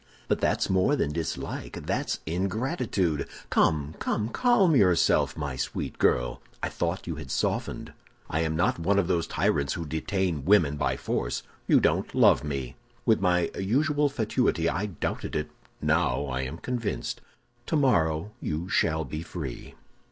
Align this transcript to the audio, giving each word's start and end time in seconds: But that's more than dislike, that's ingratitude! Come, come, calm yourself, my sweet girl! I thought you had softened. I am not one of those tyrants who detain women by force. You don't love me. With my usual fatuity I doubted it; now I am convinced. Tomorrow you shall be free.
But 0.27 0.41
that's 0.41 0.67
more 0.67 0.95
than 0.95 1.11
dislike, 1.11 1.85
that's 1.85 2.21
ingratitude! 2.25 3.27
Come, 3.51 3.93
come, 3.99 4.29
calm 4.29 4.75
yourself, 4.75 5.37
my 5.37 5.55
sweet 5.55 5.99
girl! 5.99 6.41
I 6.63 6.69
thought 6.69 7.05
you 7.05 7.17
had 7.17 7.29
softened. 7.29 7.93
I 8.27 8.39
am 8.39 8.55
not 8.55 8.79
one 8.79 8.97
of 8.97 9.05
those 9.05 9.27
tyrants 9.27 9.73
who 9.73 9.85
detain 9.85 10.43
women 10.43 10.75
by 10.75 10.97
force. 10.97 11.43
You 11.67 11.79
don't 11.79 12.15
love 12.15 12.43
me. 12.43 12.77
With 13.05 13.21
my 13.21 13.51
usual 13.55 14.09
fatuity 14.09 14.67
I 14.67 14.87
doubted 14.87 15.35
it; 15.35 15.51
now 15.83 16.25
I 16.25 16.41
am 16.41 16.57
convinced. 16.57 17.21
Tomorrow 17.67 18.31
you 18.41 18.69
shall 18.69 19.05
be 19.05 19.21
free. 19.21 19.75